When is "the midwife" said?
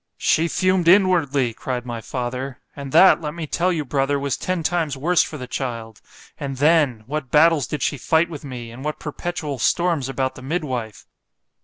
10.33-11.05